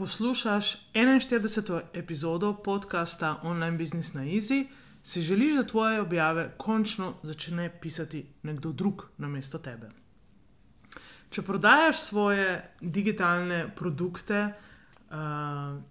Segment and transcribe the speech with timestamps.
[0.00, 1.80] Poslušaš 41.
[1.92, 4.66] epizodo podcasta Online Business na Easy,
[5.02, 9.90] si želiš, da tvoje objave končno začne pisati nekdo drug na mesto tebe.
[11.30, 15.16] Če prodajaš svoje digitalne produkte, uh,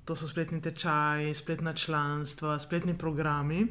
[0.05, 3.67] to so spletni tečaji, spletna članstva, spletni programi,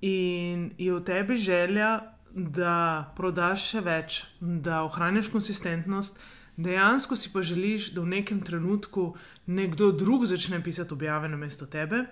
[0.00, 2.00] in je v tebi želja,
[2.32, 6.16] da prodaš še več, da ohraniš konsistentnost
[6.62, 9.14] dejansko si pa želiš, da v nekem trenutku
[9.46, 12.04] nekdo drug začne pisati objave na mesto tebe,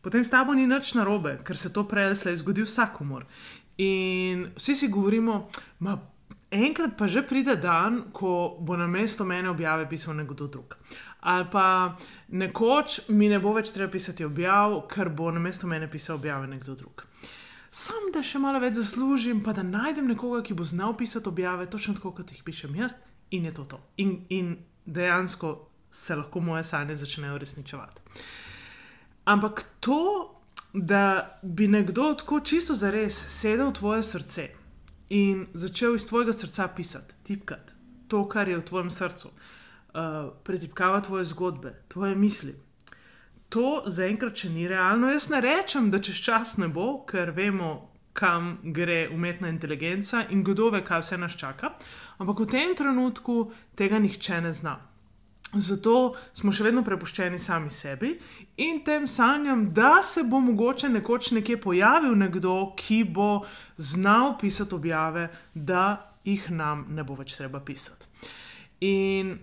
[0.00, 3.26] potem s tabo ni nič narobe, ker se to prej ali slej zgodi vsakomor.
[3.78, 5.48] In vsi si govorimo,
[5.80, 5.96] da
[6.50, 10.76] enkrat pa že pride dan, ko bo na mesto mene objave pisal nekdo drug.
[11.22, 11.96] Ali pa
[12.28, 16.46] nekoč mi ne bo več treba pisati objav, ker bo na mesto mene pisal objave
[16.46, 17.06] nekdo drug.
[17.72, 21.70] Sam da še malo več zaslužim, pa da najdem nekoga, ki bo znal pisati objave,
[21.70, 22.98] točno tako, kot jih pišem jaz,
[23.32, 23.80] in je to to.
[23.96, 28.02] In, in dejansko se lahko moje sanje začnejo uresničevati.
[29.24, 30.00] Ampak to,
[30.72, 34.48] da bi nekdo tako čisto za res sedel v tvoje srce
[35.08, 37.82] in začel iz tvojega srca pisati, tipkati
[38.12, 42.52] to, kar je v tvojem srcu, uh, pretipkavati tvoje zgodbe, tvoje misli.
[43.48, 45.08] To zaenkrat še ni realno.
[45.12, 50.44] Jaz ne rečem, da čez čas ne bo, ker vemo, kam gre umetna inteligenca in
[50.44, 51.72] kdo ve, kaj vse nas čaka.
[52.18, 54.76] Ampak v tem trenutku tega nihče ne zna.
[55.52, 58.14] Zato smo še vedno prepuščeni sami sebi
[58.64, 63.42] in tem sanjam, da se bo mogoče nekoč nekje pojavil nekdo, ki bo
[63.76, 68.08] znal pisati objave, da jih nam ne bo več treba pisati.
[68.80, 69.36] In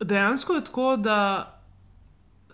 [0.00, 1.16] dejansko je tako, da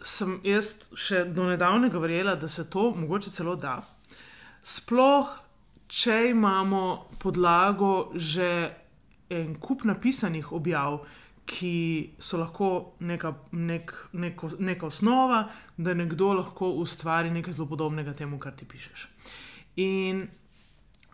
[0.06, 3.80] sem jaz še do nedavnega verjela, da se to mogoče celo da.
[4.66, 5.28] Sploh,
[5.86, 8.48] če imamo podlago že
[9.30, 11.04] en kup napisanih objav,
[11.46, 11.76] ki
[12.18, 12.68] so lahko
[13.06, 15.44] neka, nek, neko, neka osnova,
[15.78, 19.06] da nekdo lahko ustvari nekaj zelo podobnega temu, kar ti pišeš.
[19.86, 20.24] In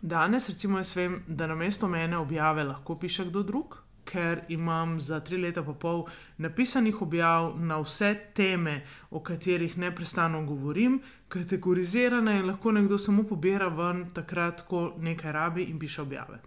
[0.00, 3.76] danes, recimo, jaz vem, da na mesto mene objave lahko piše kdo drug.
[4.12, 6.04] Ker imam za tri leta in pol
[6.38, 13.68] napisanih objav na vse teme, o katerih neustano govorim, kategorizirane in lahko nekdo samo pobira
[13.68, 16.42] ven, takrat, ko nekaj rabi in piše objave.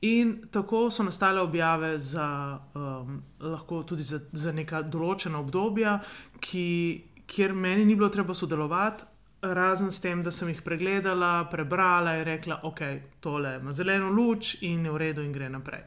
[0.00, 3.22] In tako so nastale objave za, um,
[3.86, 5.98] tudi za, za neka določena obdobja,
[6.40, 6.68] ki,
[7.26, 9.04] kjer meni ni bilo treba sodelovati,
[9.42, 12.80] razen s tem, da sem jih pregledala, prebrala in rekla, ok,
[13.20, 15.84] tole ima zeleno luč in je v redu in gre naprej.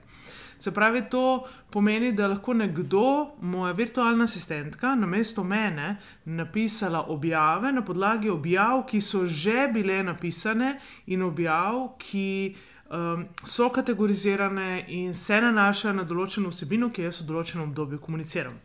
[0.64, 7.72] Se pravi, to pomeni, da lahko nekdo, moja virtualna asistentka, na mesto mene napisala objave
[7.72, 10.78] na podlagi objav, ki so že bile napisane
[11.12, 12.56] in objav, ki
[12.90, 18.56] um, so kategorizirane in se nanašajo na določeno vsebino, ki jaz v določenem obdobju komuniciram.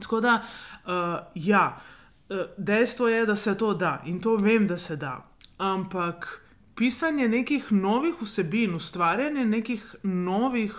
[0.00, 4.80] Tako da, uh, ja, uh, dejstvo je, da se to da in to vem, da
[4.80, 5.18] se da.
[5.58, 6.30] Ampak
[6.78, 10.72] pisanje nekih novih vsebin, ustvarjanje nekih novih,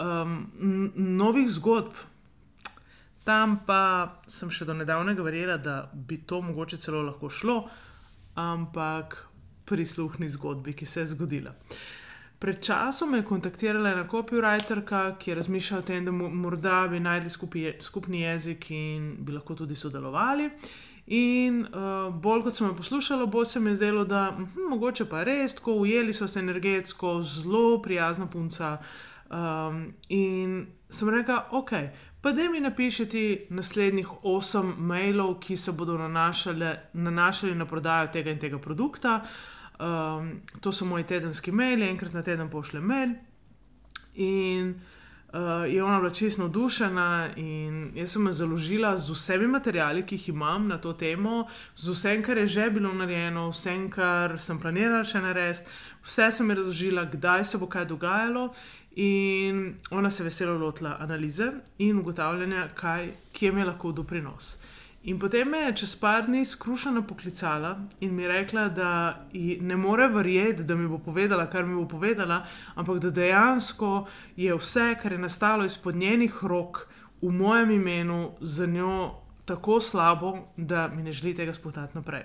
[0.00, 0.34] um,
[0.96, 2.00] novih zgodb.
[3.24, 7.62] Tam pa sem še do nedavnega verjela, da bi to mogoče celo lahko šlo,
[8.40, 9.26] ampak
[9.68, 11.52] prisluhni zgodbi, ki se je zgodila.
[11.52, 12.00] Uh,
[12.40, 17.00] Pred časom me je kontaktirala ena copywriterka, ki je razmišljala o tem, da morda bi
[17.00, 20.48] najdli skupi, skupni jezik in bi lahko tudi sodelovali.
[21.06, 25.04] In uh, bolj kot sem jo poslušala, bolj se mi je zdelo, da hm, mogoče
[25.10, 28.78] pa res, tako ujeli so se energetsko, zelo prijazna punca.
[29.30, 31.70] Um, in sem rekla, ok,
[32.20, 38.30] pa da mi napišete naslednjih osem mailov, ki se bodo nanašali, nanašali na prodajo tega
[38.30, 39.20] in tega produkta.
[39.22, 43.14] Uh, Um, to so moji tedenski maili, enkrat na teden pošljem mail.
[44.14, 44.74] In
[45.32, 50.14] uh, je ona bila čisto navdušena in jaz sem jo založila z vsemi materiali, ki
[50.14, 51.46] jih imam na to temo,
[51.76, 55.70] z vsem, kar je že bilo narejeno, vsem, kar sem planirala še narediti,
[56.02, 58.50] vse sem ji razložila, kdaj se bo kaj dogajalo.
[58.96, 64.56] In ona se je veselo lotila analize in ugotavljanja, kaj, kje mi je lahko doprinos.
[65.02, 69.24] In potem me je čez par dni skrušena poklicala in mi rekla, da
[69.60, 72.42] ne more verjeti, da mi bo povedala, kar mi bo povedala,
[72.74, 74.06] ampak da dejansko
[74.36, 76.88] je vse, kar je nastalo izpod njenih rok,
[77.22, 79.14] v mojem imenu, za njo
[79.44, 82.22] tako slabo, da mi ne želi tega spotati naprej.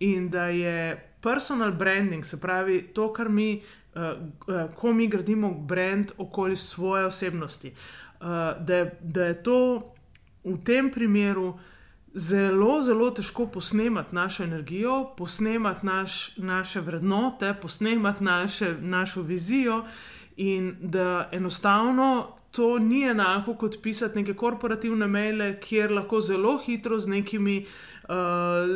[0.00, 3.62] In da je personal branding, se pravi to, kar mi,
[3.94, 7.72] uh, ko mi gradimo brand okoli svoje osebnosti,
[8.20, 8.26] uh,
[8.60, 9.92] da, da je to
[10.44, 11.54] v tem primeru
[12.14, 19.84] zelo, zelo težko posnemati našo energijo, posnemati naš, naše vrednote, posnemati naše, našo vizijo,
[20.36, 27.00] in da enostavno to ni enako kot pisati neke korporativne maile, kjer lahko zelo hitro
[27.00, 27.66] z nekimi.
[28.02, 28.08] Uh,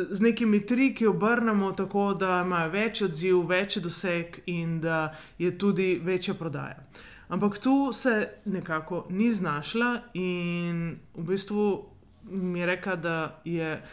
[0.09, 5.99] z nekimi triki obrnemo tako, da imajo več odziv, več doseg in da je tudi
[6.03, 6.79] večja prodaja.
[7.27, 11.96] Ampak tu se nekako ni znašla in v bistvu
[12.29, 13.83] mi je rekla, da je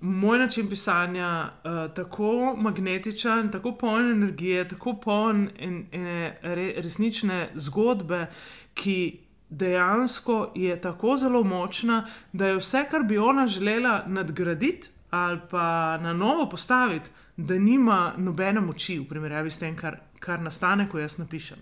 [0.00, 7.50] moj način pisanja uh, tako magnetičen, tako poln energije, tako poln en, ene re, resnične
[7.54, 8.26] zgodbe,
[8.74, 15.40] ki dejansko je tako zelo močna, da je vse, kar bi ona želela nadgraditi ali
[15.50, 20.88] pa na novo postaviti, da nima nobene moči v primerjavi s tem, kar, kar nastane,
[20.88, 21.58] ko jaz napišem.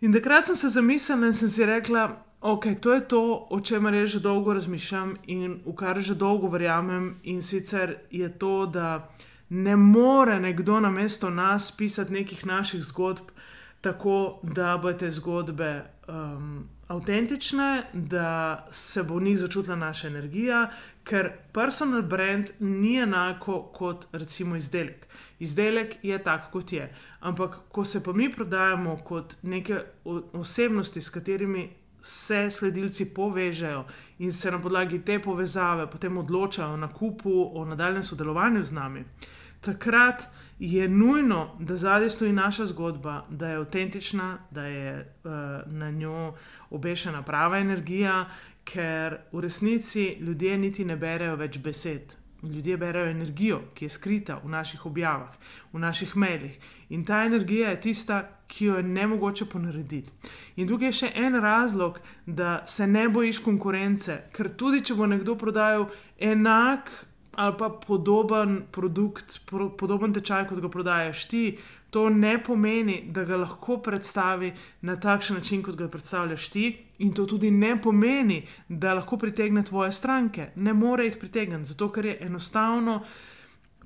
[0.00, 2.08] In takrat sem se zamislila in sem si rekla,
[2.40, 6.48] Ok, to je to, o čemer jaz že dolgo razmišljam in v kar že dolgo
[6.48, 7.16] verjamem.
[7.22, 9.10] In sicer je to, da
[9.48, 13.28] ne more nekdo na mesto nas pisati nekih naših zgodb
[13.80, 20.70] tako, da bo te zgodbe um, avtentične, da se bo v njih začutila naša energija,
[21.04, 25.06] ker personal brand ni enako kot recimo izdelek.
[25.38, 26.88] Izdelek je tak, kot je.
[27.20, 29.80] Ampak, ko se pa mi prodajamo kot neke
[30.32, 31.68] osebnosti, s katerimi
[32.00, 33.84] se sledilci povežejo
[34.18, 39.04] in se na podlagi te povezave potem odločajo o nakupu, o nadaljem sodelovanju z nami,
[39.60, 40.28] takrat
[40.60, 45.30] je nujno, da zadaj stoji naša zgodba, da je avtentična, da je uh,
[45.72, 46.34] na njo
[46.70, 48.28] obešena prava energija,
[48.64, 52.19] ker v resnici ljudje niti ne berejo več besed.
[52.42, 55.34] Ljudje berajo energijo, ki je skrita v naših objavah,
[55.72, 56.58] v naših mailih.
[56.88, 60.10] In ta energija je tista, ki jo je ne mogoče ponarediti.
[60.56, 65.06] In tukaj je še en razlog, da se ne bojiš konkurence, ker tudi če bo
[65.06, 66.90] nekdo prodajal enak
[67.40, 69.38] ali pa podoben produkt,
[69.78, 71.44] podoben tečaj, kot ga prodajaš ti,
[71.90, 76.76] to ne pomeni, da ga lahko predstavi na takšen način, kot ga predstavljaš ti.
[76.98, 80.50] In to tudi ne pomeni, da lahko pritegne tvoje stranke.
[80.56, 83.00] Ne more jih pritegniti, zato ker je enostavno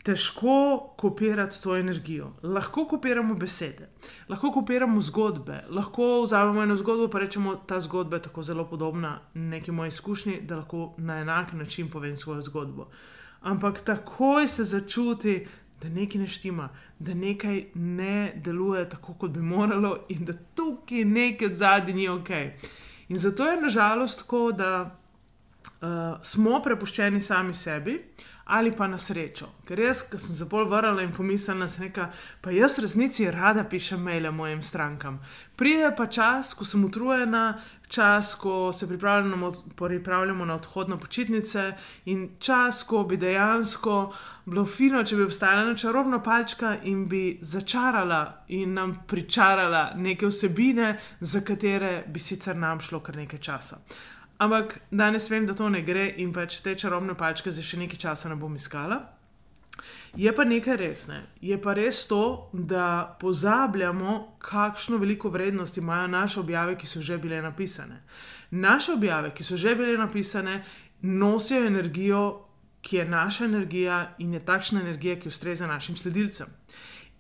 [0.04, 2.32] težko kopirati to energijo.
[2.42, 3.88] Lahko kopiramo besede,
[4.28, 8.64] lahko kopiramo zgodbe, lahko vzamemo eno zgodbo in rečemo, da ta zgodba je tako zelo
[8.68, 12.90] podobna neki moji izkušnji, da lahko na enak način povem svojo zgodbo.
[13.40, 15.46] Ampak takoj se začuti,
[15.84, 21.04] da nekaj ne štima, da nekaj ne deluje tako, kot bi moralo, in da tukaj
[21.04, 22.30] nekaj zadnji ni ok.
[23.08, 25.88] In zato je nažalost tako, da uh,
[26.22, 29.48] smo prepuščeni sami sebi, uh, ali pa na srečo.
[29.64, 32.10] Ker jaz, ki sem se bolj vrnila in pomislila, da
[32.40, 35.20] pa jaz resnici rada pišem maile mojim strankam.
[35.56, 41.72] Pride pa čas, ko sem utrujena, čas, ko se pripravljamo, pripravljamo na odhod na počitnice
[42.04, 44.12] in čas, ko bi dejansko
[44.44, 50.26] bilo fino, če bi obstajala ena čarobna palčka in bi začarala in nam pričarala neke
[50.26, 53.80] vsebine, za katere bi sicer nam šlo kar nekaj časa.
[54.38, 58.00] Ampak danes vem, da to ne gre in pač te čarobne palčke za še nekaj
[58.06, 59.00] časa ne bom iskala.
[60.16, 61.20] Je pa nekaj resne.
[61.42, 67.18] Je pa res to, da pozabljamo, kakšno veliko vrednost imajo naše objave, ki so že
[67.18, 68.02] bile napisane.
[68.50, 70.62] Naše objave, ki so že bile napisane,
[71.02, 72.44] nosijo energijo,
[72.82, 76.46] ki je naša energija in je takšna energija, ki ustreza našim sledilcem.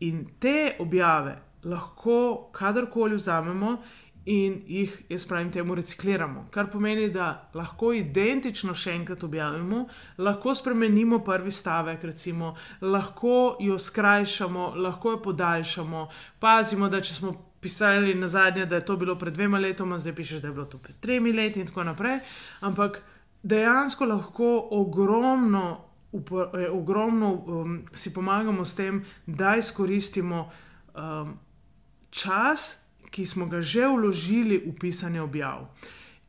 [0.00, 3.82] In te objave lahko kadarkoli vzamemo
[4.26, 6.46] in jih, jaz pravim, temu recikliramo.
[6.50, 9.84] Kar pomeni, da lahko identično še enkrat objavimo,
[10.18, 16.06] lahko spremenimo prvi stavek, recimo, lahko jo skrajšamo, lahko jo podaljšamo.
[16.40, 20.14] Pazimo, da če smo pisali na zadnje, da je to bilo pred dvema letoma, zdaj
[20.14, 22.18] pišeš, da je bilo to pred tremi leti in tako naprej.
[22.60, 23.02] Ampak
[23.42, 30.48] dejansko lahko ogromno, eh, ogromno um, si pomagamo s tem, da izkoristimo
[30.94, 31.36] um,
[32.10, 32.83] čas
[33.14, 35.68] ki smo ga že vložili v pisanje objav.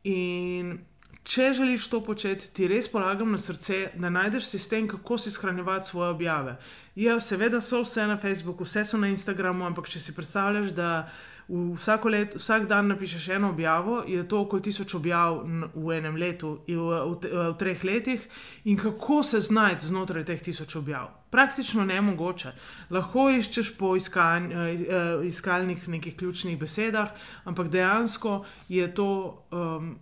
[0.06, 0.78] In
[1.26, 5.88] če želiš to početi, ti res polagam na srce, da najdeš sistem, kako si shranjevati
[5.88, 6.56] svoje objave.
[6.94, 11.08] Ja, seveda so vse na Facebooku, vse so na Instagramu, ampak če si predstavljaš, da
[11.48, 16.74] let, vsak dan napišeš eno objavo, je to okoli tisoč objav v enem letu, v,
[16.74, 18.28] v, v, v treh letih,
[18.64, 21.08] in kako se znajti znotraj teh tisoč objav.
[21.30, 22.52] Praktično ne mogoče.
[22.90, 27.10] Lahko iščeš po iskanj, eh, iskalnih nekih ključnih besedah,
[27.44, 29.98] ampak dejansko je to, um,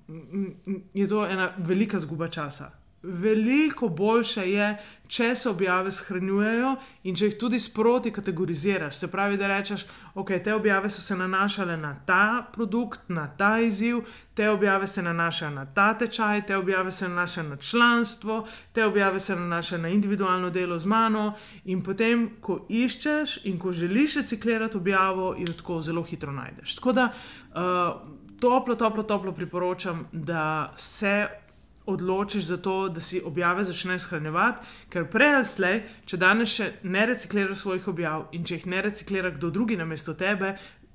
[0.95, 4.69] je to ena velika zguba časa veliko boljše je,
[5.07, 6.71] če se objave shranjujejo
[7.05, 8.97] in če jih tudi sproti kategoriziraš.
[8.97, 9.85] Se pravi, da rečeš,
[10.15, 14.01] ok, te objave so se nanašale na ta produkt, na ta izziv,
[14.35, 18.41] te objave se nanašajo na ta tečaj, te objave se nanašajo na članstvo,
[18.73, 21.35] te objave se nanašajo na individualno delo z mano.
[21.65, 26.75] In potem, ko iščeš in ko želiš reciklirati objavo, jo tako zelo hitro najdeš.
[26.81, 31.44] Tako da uh, toplo, toplo, toplo priporočam, da se
[31.87, 36.71] odločiš za to, da si objave začneš shranjevati, ker prej ali slej, če danes še
[36.83, 40.55] ne recikliraš svojih objav in če jih ne reciklira kdo drugi na mesto tebe.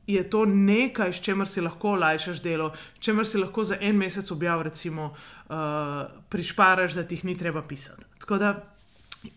[0.09, 3.97] Je to nekaj, s čimer si lahko olajšaš delo, s čimer si lahko za en
[3.97, 8.07] mesec objav, recimo, uh, prišparaš, da ti jih ni treba pisati.
[8.39, 8.55] Da,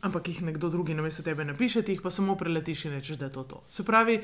[0.01, 3.21] ampak jih nekdo drugi na mesto tebe napiše, ti jih pa samo preletiš in rečeš,
[3.21, 3.63] da je to to.
[3.69, 4.23] Se pravi,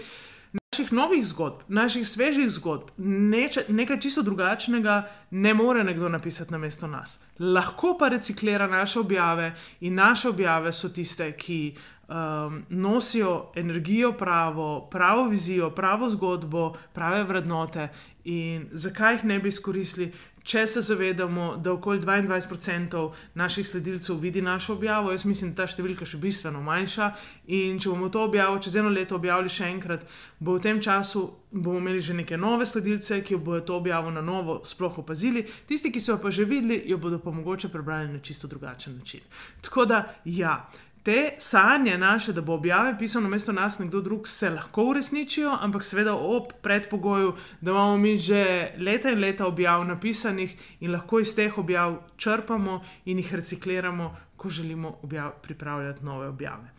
[0.78, 6.58] naših novih zgodb, naših svežih zgodb, neče, nekaj čisto drugačnega, ne more nekdo napisati na
[6.58, 7.24] mesto nas.
[7.38, 11.74] Lahko pa reciklira naše objave in naše objave so tiste, ki
[12.08, 17.88] um, nosijo energijo, pravo, pravo vizijo, pravo zgodbo, prave vrednote.
[18.28, 20.10] In zakaj jih ne bi izkoristili,
[20.48, 23.02] če se zavedamo, da okoli 22%
[23.34, 27.10] naših sledilcev vidi našo objavo, jaz mislim, da ta številka še bistveno manjša.
[27.56, 30.04] In če bomo to objavo čez eno leto objavili še enkrat,
[30.40, 34.24] bo v tem času bomo imeli že neke nove sledilce, ki bodo to objavo na
[34.24, 38.12] novo sploh opazili, tisti, ki so jo pa že videli, jo bodo pa mogoče prebrali
[38.12, 39.24] na čisto drugačen način.
[39.64, 40.68] Tako da, ja
[41.08, 45.56] te sanje naše, da bo objave pisal na mesto nas nekdo drug, se lahko uresničijo,
[45.60, 51.20] ampak seveda ob predpogoju, da imamo mi že leta in leta objav napisanih in lahko
[51.20, 56.70] iz teh objav črpamo in jih recikliramo, ko želimo objav, pripravljati nove objave.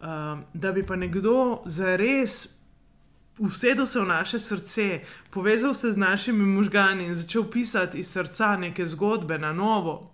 [0.00, 2.60] Um, da bi pa nekdo zares.
[3.38, 8.56] Vsedel se v naše srce, povezal se z našimi možgani in začel pisati iz srca
[8.56, 10.12] neke zgodbe na novo,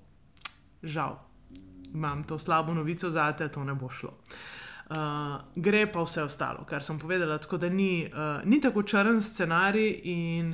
[0.83, 1.26] žal
[1.95, 4.15] imam to slabo novico za te, to ne bo šlo.
[4.87, 4.97] Uh,
[5.57, 10.01] gre pa vse ostalo, kar sem povedala, tako da ni, uh, ni tako črn scenarij,
[10.05, 10.53] in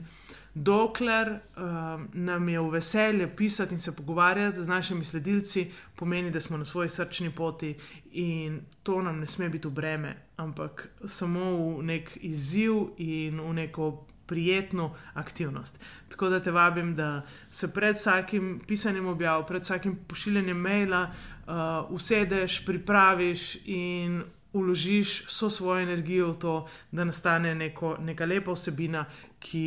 [0.55, 6.41] dokler uh, nam je v veselje pisati in se pogovarjati z našimi sledilci, pomeni, da
[6.41, 7.75] smo na svoji srčni poti
[8.12, 13.53] in to nam ne sme biti v breme, ampak samo v nek izziv in v
[13.53, 15.81] neko prijetno aktivnost.
[16.09, 21.53] Tako da te vabim, da se pred vsakim pisanjem objav, pred vsakim pošiljanjem maila, uh,
[21.93, 24.23] usedeš, pripraviš in
[24.53, 26.55] uložiš vso svojo energijo v to,
[26.93, 29.05] da nastane neko, neka lepa vsebina,
[29.41, 29.67] ki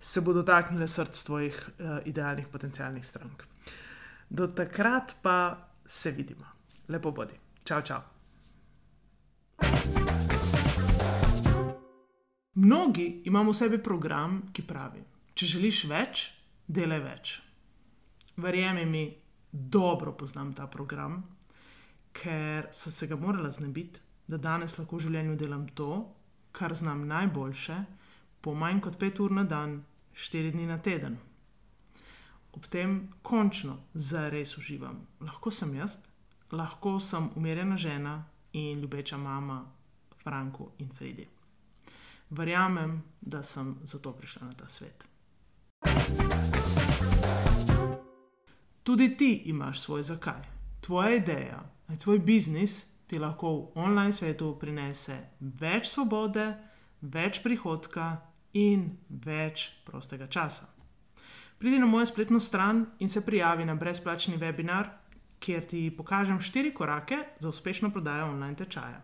[0.00, 3.42] se bo dotaknila srca tvojih uh, idealnih potencijalnih strank.
[4.28, 6.44] Do takrat pa se vidimo.
[6.88, 7.34] Lepo bodi.
[7.64, 8.00] Čau, čau.
[12.60, 14.98] Mnogi imamo v sebi program, ki pravi:
[15.34, 16.22] Če želiš več,
[16.66, 17.34] delaj več.
[18.42, 19.02] Verjemi mi,
[19.52, 21.20] dobro poznam ta program,
[22.10, 26.02] ker sem se ga morala znebiti, da danes lahko v življenju delam to,
[26.50, 27.78] kar znam najboljše,
[28.42, 29.78] po manj kot pet ur na dan,
[30.10, 31.14] štiri dni na teden.
[32.58, 35.04] Ob tem končno zares uživam.
[35.22, 36.00] Lahko sem jaz,
[36.50, 38.20] lahko sem umirjena žena
[38.52, 39.62] in ljubeča mama
[40.24, 41.37] Franku in Fredi
[42.30, 45.08] verjamem, da sem zato prišla na ta svet.
[48.82, 50.42] Tudi ti imaš svoj zakaj.
[50.80, 56.54] Tvoja ideja, tvoj biznis ti lahko v online svetu prinese več svobode,
[57.00, 58.16] več prihodka
[58.52, 60.68] in več prostega časa.
[61.58, 64.88] Pridi na mojo spletno stran in se prijavi na brezplačni webinar,
[65.40, 69.02] kjer ti pokažem štiri korake za uspešno prodajo online tečaja.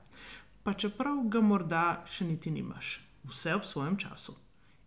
[0.62, 4.34] Pa čeprav ga morda še niti nimaš vse ob svojem času.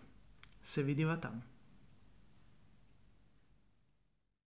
[0.63, 1.43] Se vidiva tam.